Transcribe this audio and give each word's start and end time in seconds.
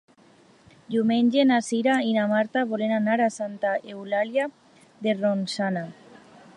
Diumenge 0.93 1.43
na 1.49 1.59
Cira 1.67 1.97
i 2.11 2.15
na 2.17 2.23
Marta 2.33 2.65
volen 2.73 2.95
anar 2.97 3.19
a 3.21 3.29
Santa 3.37 3.77
Eulàlia 3.93 4.49
de 5.07 5.19
Ronçana. 5.21 5.87